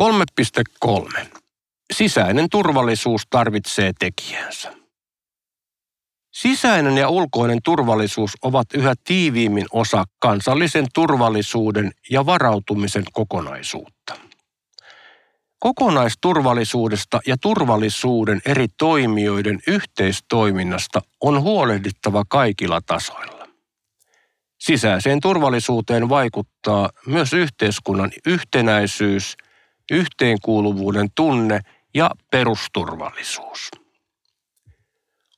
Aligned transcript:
3.3. 0.00 1.26
Sisäinen 1.92 2.46
turvallisuus 2.50 3.22
tarvitsee 3.30 3.92
tekijänsä. 3.98 4.72
Sisäinen 6.32 6.98
ja 6.98 7.08
ulkoinen 7.08 7.58
turvallisuus 7.64 8.32
ovat 8.42 8.66
yhä 8.74 8.94
tiiviimmin 9.04 9.66
osa 9.72 10.04
kansallisen 10.18 10.86
turvallisuuden 10.94 11.92
ja 12.10 12.26
varautumisen 12.26 13.04
kokonaisuutta. 13.12 14.14
Kokonaisturvallisuudesta 15.58 17.20
ja 17.26 17.36
turvallisuuden 17.42 18.40
eri 18.44 18.66
toimijoiden 18.78 19.60
yhteistoiminnasta 19.66 21.02
on 21.20 21.42
huolehdittava 21.42 22.24
kaikilla 22.28 22.80
tasoilla. 22.86 23.48
Sisäiseen 24.58 25.20
turvallisuuteen 25.20 26.08
vaikuttaa 26.08 26.90
myös 27.06 27.32
yhteiskunnan 27.32 28.10
yhtenäisyys, 28.26 29.36
yhteenkuuluvuuden 29.90 31.08
tunne 31.14 31.60
ja 31.94 32.10
perusturvallisuus. 32.30 33.70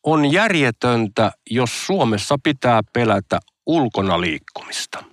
On 0.02 0.32
järjetöntä, 0.32 1.32
jos 1.50 1.86
Suomessa 1.86 2.36
pitää 2.42 2.80
pelätä 2.92 3.40
ulkona 3.66 4.20
liikkumista. 4.20 5.04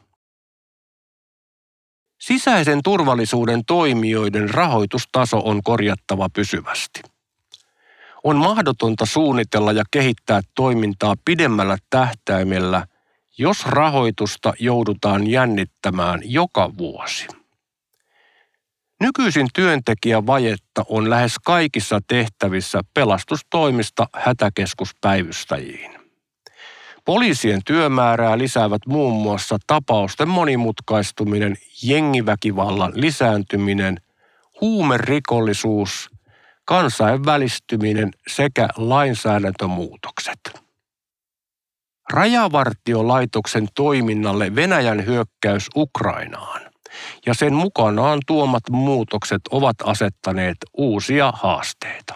Sisäisen 2.22 2.80
turvallisuuden 2.84 3.66
toimijoiden 3.66 4.50
rahoitustaso 4.50 5.42
on 5.46 5.64
korjattava 5.64 6.30
pysyvästi. 6.30 7.02
On 8.24 8.36
mahdotonta 8.36 9.06
suunnitella 9.06 9.72
ja 9.72 9.84
kehittää 9.92 10.42
toimintaa 10.56 11.16
pidemmällä 11.26 11.78
tähtäimellä, 11.90 12.88
jos 13.38 13.66
rahoitusta 13.66 14.54
joudutaan 14.60 15.28
jännittämään 15.28 16.20
joka 16.24 16.78
vuosi. 16.78 17.28
Nykyisin 19.02 19.48
työntekijävajetta 19.54 20.84
on 20.90 21.10
lähes 21.10 21.36
kaikissa 21.46 22.00
tehtävissä 22.08 22.82
pelastustoimista 22.94 24.08
hätäkeskuspäivystäjiin. 24.14 25.92
Poliisien 27.06 27.62
työmäärää 27.66 28.38
lisäävät 28.38 28.82
muun 28.88 29.22
muassa 29.22 29.58
tapausten 29.68 30.30
monimutkaistuminen, 30.30 31.56
jengiväkivallan 31.84 32.92
lisääntyminen, 32.96 33.98
huumerikollisuus, 34.62 36.10
kansainvälistyminen 36.66 38.12
sekä 38.28 38.68
lainsäädäntömuutokset. 38.78 40.40
Rajavartiolaitoksen 42.14 43.68
toiminnalle 43.76 44.56
Venäjän 44.56 45.06
hyökkäys 45.06 45.68
Ukrainaan 45.76 46.75
ja 47.26 47.34
sen 47.34 47.54
mukanaan 47.54 48.20
tuomat 48.28 48.64
muutokset 48.70 49.42
ovat 49.52 49.76
asettaneet 49.84 50.58
uusia 50.78 51.34
haasteita. 51.36 52.14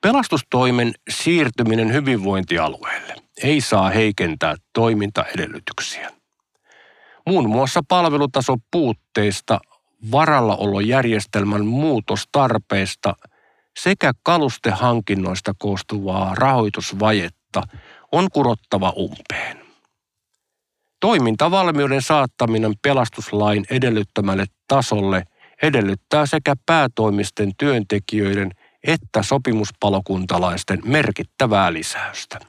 Pelastustoimen 0.00 0.92
siirtyminen 1.10 1.92
hyvinvointialueelle 1.92 3.14
ei 3.42 3.60
saa 3.60 3.90
heikentää 3.90 4.54
toimintaedellytyksiä. 4.72 6.10
Muun 7.26 7.50
muassa 7.50 7.80
palvelutasopuutteista, 7.88 9.60
varallaolojärjestelmän 10.12 11.66
muutostarpeista 11.66 13.14
sekä 13.78 14.12
kalustehankinnoista 14.22 15.54
koostuvaa 15.58 16.34
rahoitusvajetta 16.34 17.62
on 18.12 18.28
kurottava 18.32 18.92
umpeen. 18.96 19.59
Toimintavalmiuden 21.00 22.02
saattaminen 22.02 22.72
pelastuslain 22.82 23.64
edellyttämälle 23.70 24.44
tasolle 24.68 25.24
edellyttää 25.62 26.26
sekä 26.26 26.54
päätoimisten 26.66 27.52
työntekijöiden 27.58 28.50
että 28.86 29.22
sopimuspalokuntalaisten 29.22 30.80
merkittävää 30.84 31.72
lisäystä. 31.72 32.40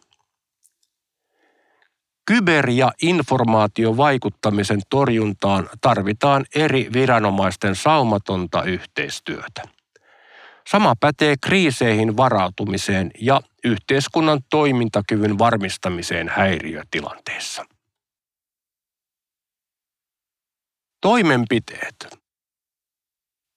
Kyber- 2.32 2.70
ja 2.70 2.92
informaatiovaikuttamisen 3.02 4.82
torjuntaan 4.90 5.70
tarvitaan 5.82 6.46
eri 6.56 6.90
viranomaisten 6.94 7.76
saumatonta 7.76 8.64
yhteistyötä. 8.64 9.62
Sama 10.68 10.94
pätee 11.00 11.36
kriiseihin 11.42 12.18
varautumiseen 12.18 13.12
ja 13.22 13.42
yhteiskunnan 13.64 14.40
toimintakyvyn 14.50 15.38
varmistamiseen 15.38 16.30
häiriötilanteessa. 16.30 17.66
Toimenpiteet. 21.02 21.96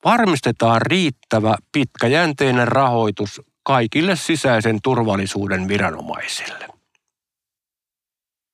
Varmistetaan 0.04 0.82
riittävä 0.82 1.56
pitkäjänteinen 1.72 2.68
rahoitus 2.68 3.40
kaikille 3.62 4.16
sisäisen 4.16 4.78
turvallisuuden 4.82 5.68
viranomaisille. 5.68 6.68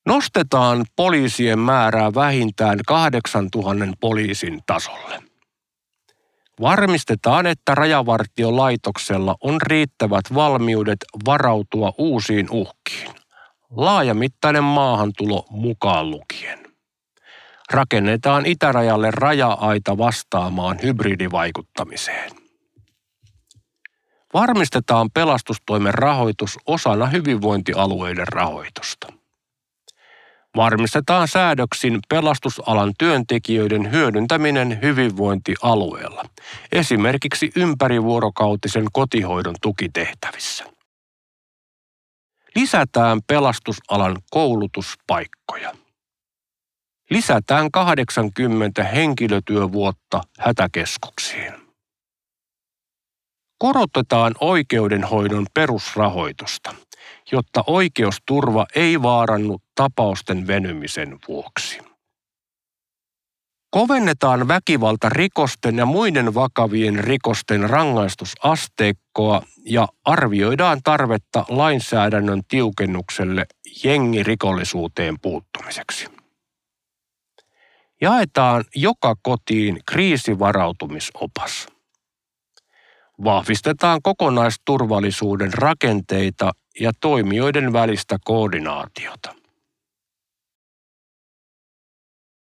Nostetaan 0.06 0.84
poliisien 0.96 1.58
määrää 1.58 2.14
vähintään 2.14 2.78
8000 2.86 3.96
poliisin 4.00 4.60
tasolle. 4.66 5.22
Varmistetaan, 6.60 7.46
että 7.46 7.74
rajavartiolaitoksella 7.74 9.36
on 9.40 9.62
riittävät 9.62 10.24
valmiudet 10.34 10.98
varautua 11.24 11.92
uusiin 11.98 12.46
uhkiin. 12.50 13.14
Laajamittainen 13.70 14.64
maahantulo 14.64 15.46
mukaan 15.50 16.10
lukien 16.10 16.69
rakennetaan 17.70 18.46
itärajalle 18.46 19.10
raja-aita 19.10 19.98
vastaamaan 19.98 20.78
hybridivaikuttamiseen. 20.82 22.30
Varmistetaan 24.34 25.10
pelastustoimen 25.14 25.94
rahoitus 25.94 26.58
osana 26.66 27.06
hyvinvointialueiden 27.06 28.28
rahoitusta. 28.28 29.12
Varmistetaan 30.56 31.28
säädöksin 31.28 31.98
pelastusalan 32.08 32.92
työntekijöiden 32.98 33.92
hyödyntäminen 33.92 34.78
hyvinvointialueella, 34.82 36.24
esimerkiksi 36.72 37.50
ympärivuorokautisen 37.56 38.84
kotihoidon 38.92 39.54
tukitehtävissä. 39.62 40.64
Lisätään 42.56 43.20
pelastusalan 43.26 44.16
koulutuspaikkoja 44.30 45.74
lisätään 47.10 47.70
80 47.70 48.84
henkilötyövuotta 48.84 50.20
hätäkeskuksiin. 50.38 51.52
Korotetaan 53.58 54.34
oikeudenhoidon 54.40 55.46
perusrahoitusta, 55.54 56.74
jotta 57.32 57.64
oikeusturva 57.66 58.66
ei 58.74 59.02
vaarannu 59.02 59.58
tapausten 59.74 60.46
venymisen 60.46 61.18
vuoksi. 61.28 61.78
Kovennetaan 63.70 64.48
väkivalta 64.48 65.08
rikosten 65.08 65.76
ja 65.76 65.86
muiden 65.86 66.34
vakavien 66.34 67.04
rikosten 67.04 67.70
rangaistusasteikkoa 67.70 69.42
ja 69.64 69.88
arvioidaan 70.04 70.80
tarvetta 70.84 71.44
lainsäädännön 71.48 72.42
tiukennukselle 72.48 73.46
jengirikollisuuteen 73.84 75.16
puuttumiseksi 75.22 76.19
jaetaan 78.00 78.64
joka 78.76 79.14
kotiin 79.22 79.80
kriisivarautumisopas. 79.86 81.66
Vahvistetaan 83.24 84.02
kokonaisturvallisuuden 84.02 85.54
rakenteita 85.54 86.52
ja 86.80 86.92
toimijoiden 87.00 87.72
välistä 87.72 88.16
koordinaatiota. 88.24 89.39